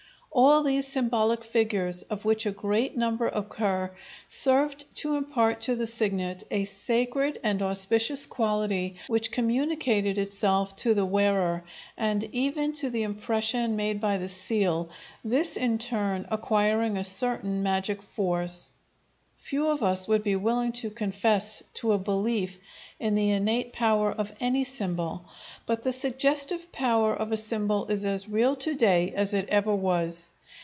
All 0.33 0.63
these 0.63 0.87
symbolic 0.87 1.43
figures, 1.43 2.03
of 2.03 2.23
which 2.23 2.45
a 2.45 2.51
great 2.51 2.95
number 2.95 3.27
occur, 3.27 3.91
served 4.29 4.85
to 4.95 5.15
impart 5.15 5.59
to 5.61 5.75
the 5.75 5.85
signet 5.85 6.41
a 6.49 6.63
sacred 6.63 7.37
and 7.43 7.61
auspicious 7.61 8.25
quality 8.27 8.95
which 9.07 9.29
communicated 9.29 10.17
itself 10.17 10.73
to 10.77 10.93
the 10.93 11.05
wearer, 11.05 11.65
and 11.97 12.23
even 12.31 12.71
to 12.71 12.89
the 12.89 13.03
impression 13.03 13.75
made 13.75 13.99
by 13.99 14.17
the 14.17 14.29
seal, 14.29 14.89
this 15.21 15.57
in 15.57 15.73
its 15.73 15.87
turn 15.87 16.25
acquiring 16.31 16.95
a 16.95 17.03
certain 17.03 17.61
magic 17.61 18.01
force. 18.01 18.71
Few 19.35 19.65
of 19.69 19.81
us 19.81 20.07
would 20.07 20.21
be 20.21 20.35
willing 20.35 20.71
to 20.73 20.91
confess 20.91 21.63
to 21.73 21.93
a 21.93 21.97
belief 21.97 22.59
in 22.99 23.15
the 23.15 23.31
innate 23.31 23.73
power 23.73 24.11
of 24.11 24.31
any 24.39 24.63
symbol, 24.63 25.25
but 25.65 25.81
the 25.81 25.91
suggestive 25.91 26.71
power 26.71 27.15
of 27.15 27.31
a 27.31 27.37
symbol 27.37 27.87
is 27.87 28.03
as 28.05 28.29
real 28.29 28.55
to 28.57 28.75
day 28.75 29.11
as 29.15 29.33
it 29.33 29.49
ever 29.49 29.73
was. 29.75 30.29